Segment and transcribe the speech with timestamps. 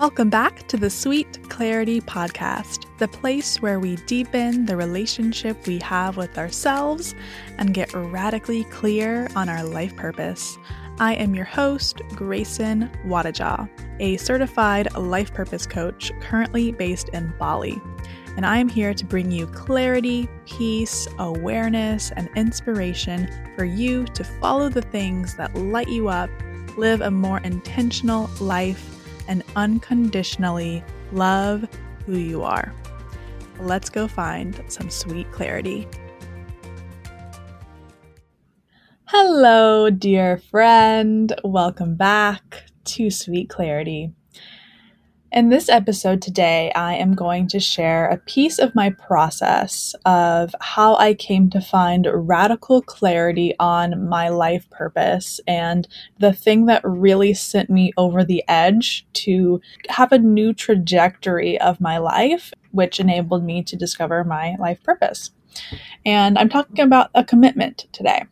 [0.00, 5.78] Welcome back to the Sweet Clarity Podcast, the place where we deepen the relationship we
[5.80, 7.14] have with ourselves
[7.58, 10.56] and get radically clear on our life purpose.
[10.98, 13.68] I am your host, Grayson Wadajaw,
[14.00, 17.78] a certified life purpose coach currently based in Bali.
[18.38, 24.24] And I am here to bring you clarity, peace, awareness, and inspiration for you to
[24.24, 26.30] follow the things that light you up,
[26.78, 28.96] live a more intentional life
[29.30, 31.66] and unconditionally love
[32.04, 32.74] who you are.
[33.60, 35.86] Let's go find some sweet clarity.
[39.04, 41.32] Hello, dear friend.
[41.44, 44.12] Welcome back to Sweet Clarity.
[45.32, 50.56] In this episode today, I am going to share a piece of my process of
[50.60, 55.86] how I came to find radical clarity on my life purpose and
[56.18, 61.80] the thing that really sent me over the edge to have a new trajectory of
[61.80, 65.30] my life, which enabled me to discover my life purpose.
[66.04, 68.24] And I'm talking about a commitment today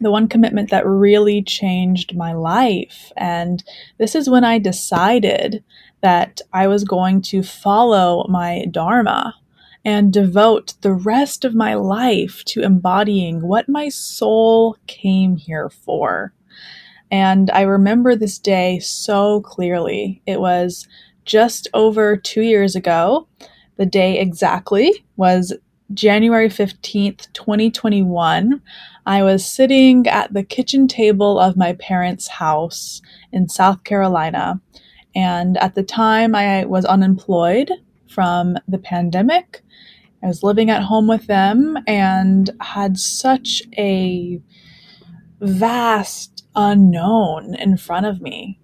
[0.00, 3.12] the one commitment that really changed my life.
[3.16, 3.62] And
[3.98, 5.62] this is when I decided
[6.02, 9.34] that I was going to follow my Dharma
[9.84, 16.32] and devote the rest of my life to embodying what my soul came here for.
[17.10, 20.22] And I remember this day so clearly.
[20.26, 20.88] It was
[21.24, 23.28] just over two years ago.
[23.76, 25.52] The day exactly was
[25.94, 28.62] January 15th, 2021.
[29.04, 34.60] I was sitting at the kitchen table of my parents' house in South Carolina
[35.14, 37.70] and at the time, I was unemployed
[38.08, 39.62] from the pandemic.
[40.22, 44.40] I was living at home with them and had such a
[45.40, 48.60] vast unknown in front of me.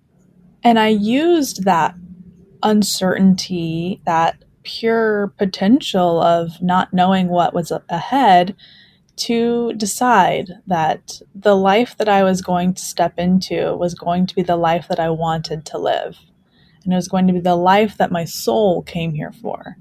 [0.62, 1.94] And I used that
[2.62, 8.54] uncertainty, that pure potential of not knowing what was ahead
[9.16, 14.34] to decide that the life that I was going to step into was going to
[14.34, 16.18] be the life that I wanted to live
[16.84, 19.76] and it was going to be the life that my soul came here for.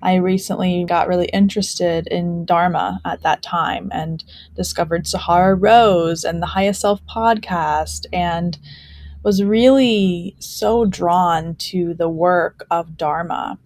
[0.00, 4.22] I recently got really interested in Dharma at that time and
[4.54, 8.58] discovered Sahara Rose and the Highest Self podcast and
[9.24, 13.58] was really so drawn to the work of Dharma.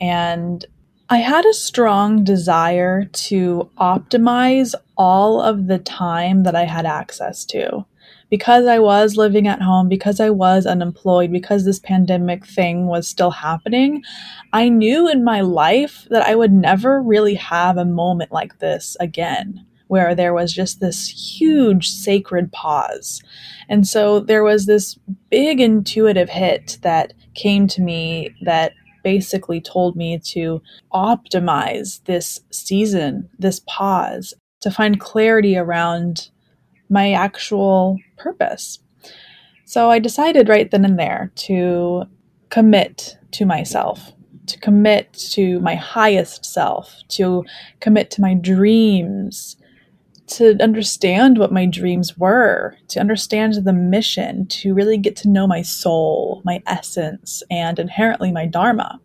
[0.00, 0.64] And
[1.08, 7.44] I had a strong desire to optimize all of the time that I had access
[7.46, 7.86] to
[8.32, 13.06] because I was living at home, because I was unemployed, because this pandemic thing was
[13.06, 14.02] still happening,
[14.54, 18.96] I knew in my life that I would never really have a moment like this
[19.00, 23.22] again where there was just this huge sacred pause.
[23.68, 24.98] And so there was this
[25.28, 28.72] big intuitive hit that came to me that
[29.04, 30.62] basically told me to
[30.94, 34.32] optimize this season, this pause,
[34.62, 36.30] to find clarity around
[36.92, 38.78] my actual purpose.
[39.64, 42.04] So I decided right then and there to
[42.50, 44.12] commit to myself,
[44.46, 47.44] to commit to my highest self, to
[47.80, 49.56] commit to my dreams,
[50.26, 55.46] to understand what my dreams were, to understand the mission, to really get to know
[55.46, 59.00] my soul, my essence, and inherently my Dharma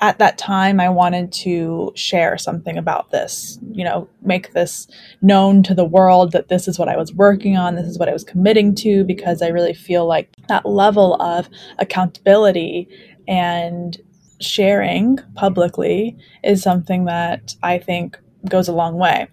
[0.00, 4.86] at that time I wanted to share something about this, you know, make this
[5.22, 8.08] known to the world that this is what I was working on, this is what
[8.08, 11.48] I was committing to, because I really feel like that level of
[11.78, 12.88] accountability
[13.26, 13.96] and
[14.40, 19.26] sharing publicly is something that I think goes a long way.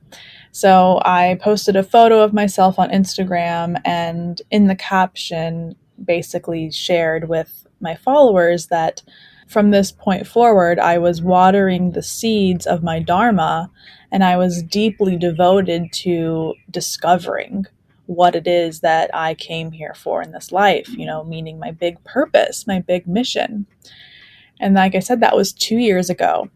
[0.51, 7.29] So I posted a photo of myself on Instagram and in the caption basically shared
[7.29, 9.03] with my followers that
[9.47, 13.69] from this point forward, I was watering the seeds of my Dharma
[14.11, 17.65] and I was deeply devoted to discovering
[18.07, 21.71] what it is that I came here for in this life, you know, meaning my
[21.71, 23.65] big purpose, my big mission.
[24.59, 26.49] And like I said, that was two years ago.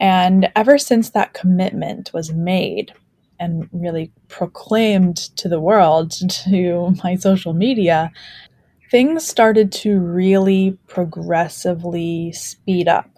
[0.00, 2.92] And ever since that commitment was made
[3.38, 6.12] and really proclaimed to the world,
[6.44, 8.10] to my social media,
[8.92, 13.08] things started to really progressively speed up.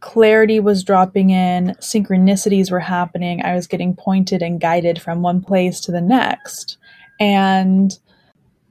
[0.00, 3.42] Clarity was dropping in, synchronicities were happening.
[3.44, 6.78] I was getting pointed and guided from one place to the next.
[7.20, 7.92] And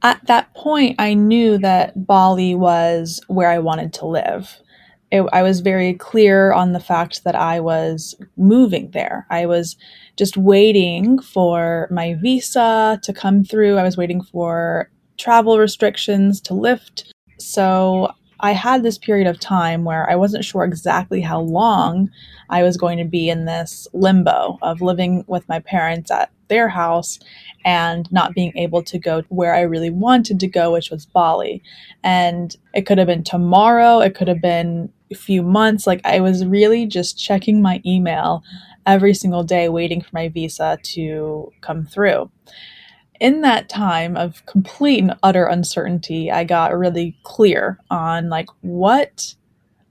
[0.01, 4.57] at that point, I knew that Bali was where I wanted to live.
[5.11, 9.27] It, I was very clear on the fact that I was moving there.
[9.29, 9.77] I was
[10.17, 13.77] just waiting for my visa to come through.
[13.77, 14.89] I was waiting for
[15.23, 20.63] travel restrictions to lift So I had this period of time where I wasn't sure
[20.63, 22.09] exactly how long
[22.49, 26.67] I was going to be in this limbo of living with my parents at their
[26.67, 27.19] house
[27.63, 31.63] and not being able to go where I really wanted to go, which was Bali.
[32.03, 35.87] And it could have been tomorrow, it could have been a few months.
[35.87, 38.43] Like I was really just checking my email
[38.85, 42.29] every single day, waiting for my visa to come through
[43.23, 49.33] in that time of complete and utter uncertainty, I got really clear on like what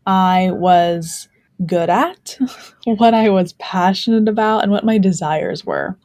[0.07, 1.29] I was
[1.65, 2.37] good at,
[2.85, 5.97] what I was passionate about, and what my desires were.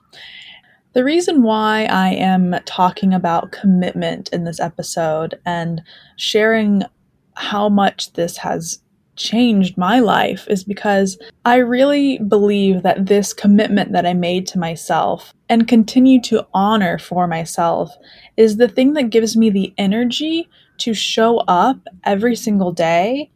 [0.93, 5.81] The reason why I am talking about commitment in this episode and
[6.15, 6.83] sharing
[7.35, 8.79] how much this has
[9.17, 14.59] changed my life is because I really believe that this commitment that I made to
[14.59, 17.91] myself and continue to honor for myself
[18.37, 20.47] is the thing that gives me the energy
[20.79, 23.31] to show up every single day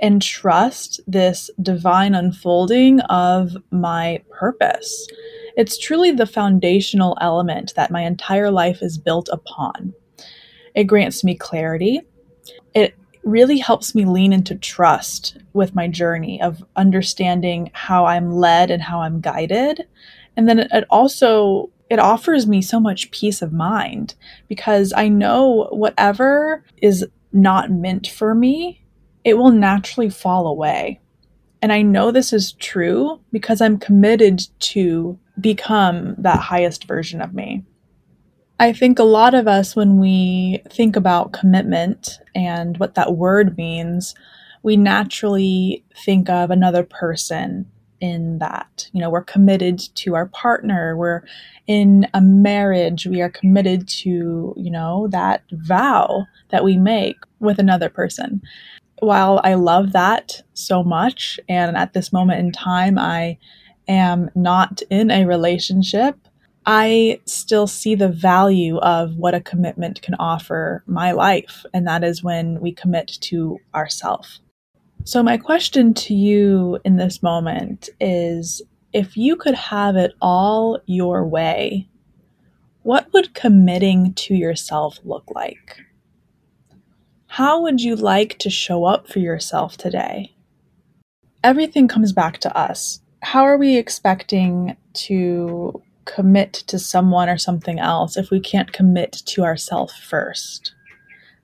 [0.00, 5.06] and trust this divine unfolding of my purpose.
[5.56, 9.92] It's truly the foundational element that my entire life is built upon.
[10.74, 12.00] It grants me clarity.
[12.74, 18.70] It really helps me lean into trust with my journey of understanding how I'm led
[18.70, 19.86] and how I'm guided.
[20.36, 24.14] And then it also it offers me so much peace of mind
[24.46, 28.84] because I know whatever is not meant for me,
[29.24, 31.00] it will naturally fall away.
[31.60, 37.34] And I know this is true because I'm committed to become that highest version of
[37.34, 37.64] me.
[38.60, 43.56] I think a lot of us, when we think about commitment and what that word
[43.56, 44.14] means,
[44.62, 47.64] we naturally think of another person
[48.02, 48.90] in that.
[48.92, 51.22] You know, we're committed to our partner, we're
[51.66, 57.58] in a marriage, we are committed to, you know, that vow that we make with
[57.58, 58.42] another person.
[58.98, 63.38] While I love that so much, and at this moment in time, I
[63.88, 66.18] am not in a relationship
[66.66, 72.04] I still see the value of what a commitment can offer my life, and that
[72.04, 74.38] is when we commit to ourself.
[75.04, 78.60] So, my question to you in this moment is
[78.92, 81.88] if you could have it all your way,
[82.82, 85.80] what would committing to yourself look like?
[87.28, 90.34] How would you like to show up for yourself today?
[91.42, 93.00] Everything comes back to us.
[93.22, 95.80] How are we expecting to
[96.14, 100.74] commit to someone or something else if we can't commit to ourselves first?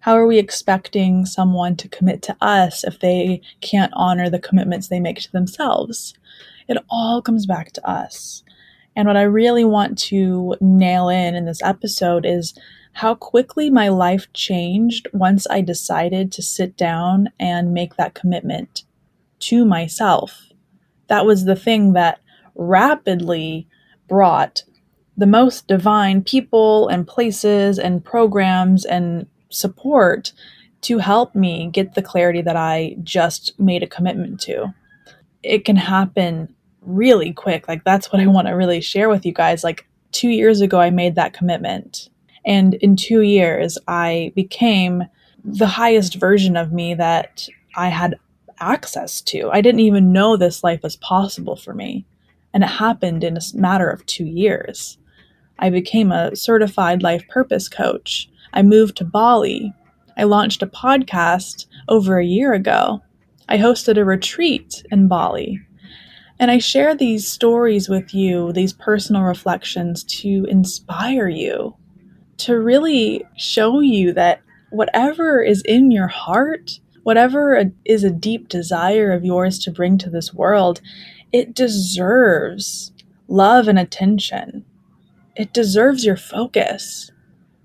[0.01, 4.89] How are we expecting someone to commit to us if they can't honor the commitments
[4.89, 6.15] they make to themselves?
[6.69, 8.45] It all comes back to us.
[8.95, 12.55] And what I really want to nail in in this episode is
[12.93, 18.85] how quickly my life changed once I decided to sit down and make that commitment
[19.41, 20.51] to myself.
[21.09, 22.21] That was the thing that
[22.55, 23.69] rapidly
[24.09, 24.63] brought
[25.17, 30.33] the most divine people and places and programs and support
[30.83, 34.75] to help me get the clarity that I just made a commitment to.
[35.43, 37.67] It can happen really quick.
[37.67, 39.65] Like, that's what I want to really share with you guys.
[39.65, 42.09] Like, two years ago, I made that commitment.
[42.45, 45.05] And in two years, I became
[45.45, 48.19] the highest version of me that I had
[48.61, 49.51] access to.
[49.51, 52.05] I didn't even know this life was possible for me
[52.57, 54.97] and it happened in a matter of two years.
[55.59, 58.31] I became a certified life purpose coach.
[58.55, 59.75] I moved to Bali.
[60.17, 63.03] I launched a podcast over a year ago.
[63.47, 65.61] I hosted a retreat in Bali.
[66.39, 71.77] And I share these stories with you, these personal reflections to inspire you,
[72.39, 79.13] to really show you that whatever is in your heart, whatever is a deep desire
[79.13, 80.81] of yours to bring to this world,
[81.33, 82.93] it deserves
[83.29, 84.65] love and attention.
[85.37, 87.11] It deserves your focus.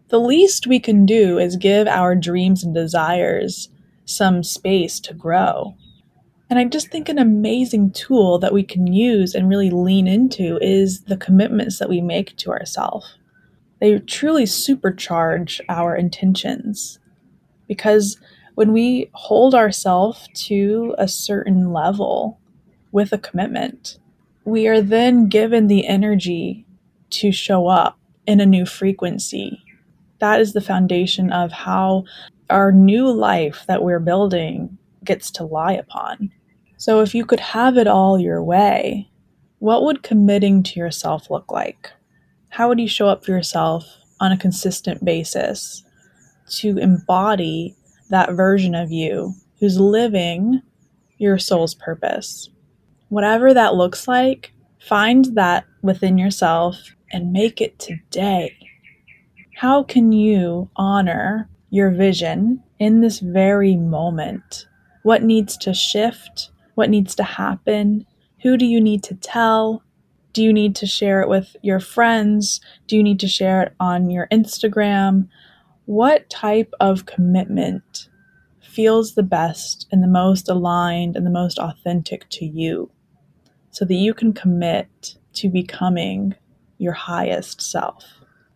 [0.09, 3.69] The least we can do is give our dreams and desires
[4.05, 5.75] some space to grow.
[6.49, 10.57] And I just think an amazing tool that we can use and really lean into
[10.61, 13.17] is the commitments that we make to ourselves.
[13.79, 16.99] They truly supercharge our intentions
[17.69, 18.17] because
[18.55, 22.40] when we hold ourselves to a certain level,
[22.91, 23.97] with a commitment.
[24.45, 26.65] We are then given the energy
[27.11, 29.61] to show up in a new frequency.
[30.19, 32.05] That is the foundation of how
[32.49, 36.31] our new life that we're building gets to lie upon.
[36.77, 39.09] So, if you could have it all your way,
[39.59, 41.91] what would committing to yourself look like?
[42.49, 43.85] How would you show up for yourself
[44.21, 45.83] on a consistent basis
[46.47, 47.75] to embody
[48.09, 50.61] that version of you who's living
[51.17, 52.49] your soul's purpose.
[53.11, 58.55] Whatever that looks like, find that within yourself and make it today.
[59.57, 64.65] How can you honor your vision in this very moment?
[65.03, 66.51] What needs to shift?
[66.75, 68.05] What needs to happen?
[68.43, 69.83] Who do you need to tell?
[70.31, 72.61] Do you need to share it with your friends?
[72.87, 75.27] Do you need to share it on your Instagram?
[75.83, 78.07] What type of commitment
[78.61, 82.89] feels the best and the most aligned and the most authentic to you
[83.71, 86.35] so that you can commit to becoming
[86.77, 88.05] your highest self?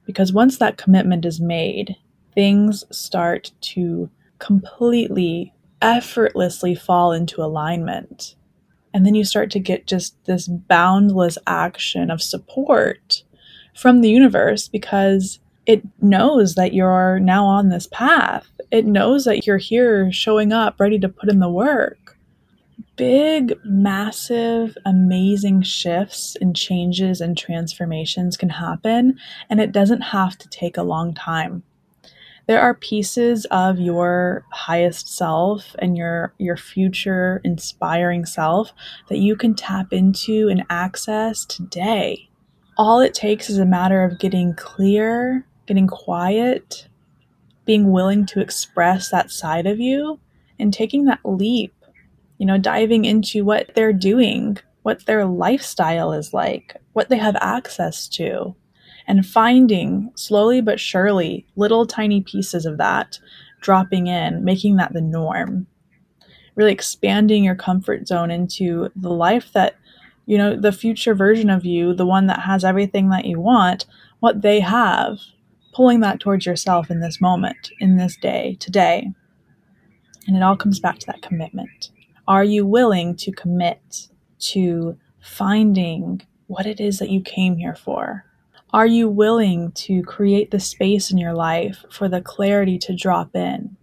[0.05, 1.95] Because once that commitment is made,
[2.33, 8.35] things start to completely, effortlessly fall into alignment
[8.95, 13.23] and then you start to get just this boundless action of support
[13.75, 18.47] from the universe because it knows that you're now on this path.
[18.71, 22.04] It knows that you're here showing up, ready to put in the work.
[22.95, 30.49] Big, massive, amazing shifts and changes and transformations can happen, and it doesn't have to
[30.49, 31.63] take a long time.
[32.47, 38.71] There are pieces of your highest self and your your future inspiring self
[39.09, 42.29] that you can tap into and access today.
[42.77, 46.87] All it takes is a matter of getting clear getting quiet
[47.65, 50.19] being willing to express that side of you
[50.59, 51.73] and taking that leap
[52.37, 57.35] you know diving into what they're doing what their lifestyle is like what they have
[57.37, 58.55] access to
[59.07, 63.19] and finding slowly but surely little tiny pieces of that
[63.65, 65.65] dropping in, making that the norm.
[66.53, 69.75] Really expanding your comfort zone into the life that,
[70.27, 73.87] you know, the future version of you, the one that has everything that you want,
[74.19, 75.17] what they have,
[75.73, 79.11] pulling that towards yourself in this moment, in this day, today.
[80.27, 81.89] And it all comes back to that commitment.
[82.27, 84.07] Are you willing to commit
[84.39, 88.25] to finding what it is that you came here for?
[88.73, 93.35] Are you willing to create the space in your life for the clarity to drop
[93.35, 93.77] in?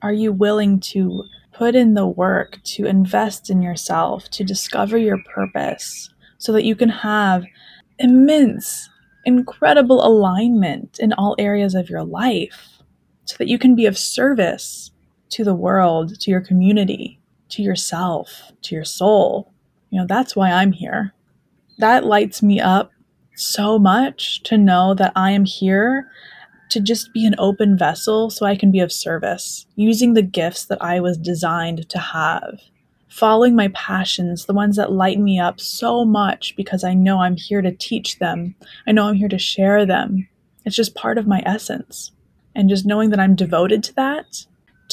[0.00, 5.22] Are you willing to put in the work to invest in yourself, to discover your
[5.22, 7.44] purpose, so that you can have
[7.98, 8.88] immense,
[9.26, 12.82] incredible alignment in all areas of your life,
[13.26, 14.90] so that you can be of service
[15.28, 17.20] to the world, to your community,
[17.54, 19.52] to yourself, to your soul?
[19.90, 21.14] You know, that's why I'm here.
[21.78, 22.90] That lights me up
[23.36, 26.08] so much to know that I am here
[26.70, 30.66] to just be an open vessel so I can be of service, using the gifts
[30.66, 32.58] that I was designed to have,
[33.08, 37.36] following my passions, the ones that light me up so much because I know I'm
[37.36, 38.56] here to teach them.
[38.86, 40.28] I know I'm here to share them.
[40.64, 42.10] It's just part of my essence.
[42.56, 44.46] And just knowing that I'm devoted to that,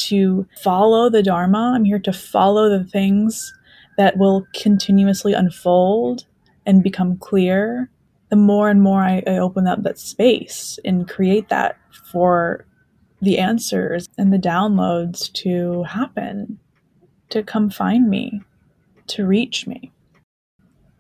[0.08, 3.54] to follow the Dharma, I'm here to follow the things
[3.98, 6.26] that will continuously unfold
[6.66, 7.90] and become clear.
[8.30, 11.78] The more and more I, I open up that space and create that
[12.12, 12.66] for
[13.22, 16.60] the answers and the downloads to happen,
[17.30, 18.42] to come find me,
[19.08, 19.92] to reach me.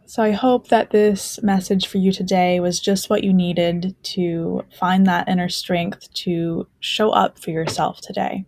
[0.05, 4.65] So I hope that this message for you today was just what you needed to
[4.77, 8.45] find that inner strength to show up for yourself today,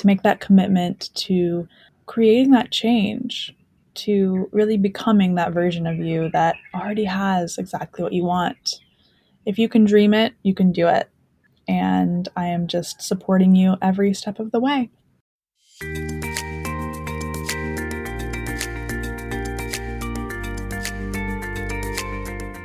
[0.00, 1.68] to make that commitment to
[2.06, 3.54] creating that change,
[3.94, 8.76] to really becoming that version of you that already has exactly what you want.
[9.44, 11.10] If you can dream it, you can do it.
[11.68, 14.90] And I am just supporting you every step of the way.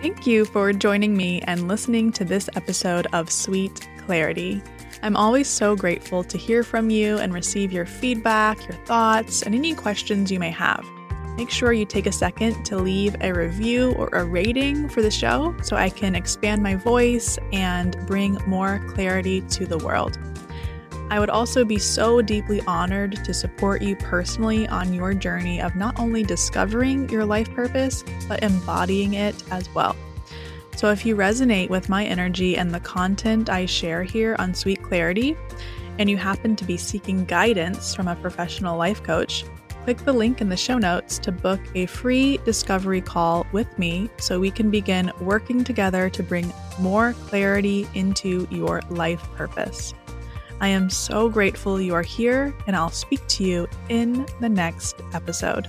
[0.02, 4.62] Thank you for joining me and listening to this episode of Sweet Clarity.
[5.06, 9.54] I'm always so grateful to hear from you and receive your feedback, your thoughts, and
[9.54, 10.84] any questions you may have
[11.38, 15.12] make sure you take a second to leave a review or a rating for the
[15.12, 20.18] show so I can expand my voice and bring more clarity to the world.
[21.10, 25.76] I would also be so deeply honored to support you personally on your journey of
[25.76, 29.96] not only discovering your life purpose, but embodying it as well.
[30.76, 34.84] So, if you resonate with my energy and the content I share here on Sweet
[34.84, 35.38] Clarity,
[35.98, 39.46] and you happen to be seeking guidance from a professional life coach,
[39.86, 44.10] click the link in the show notes to book a free discovery call with me
[44.18, 49.94] so we can begin working together to bring more clarity into your life purpose.
[50.60, 55.02] I am so grateful you are here, and I'll speak to you in the next
[55.14, 55.68] episode.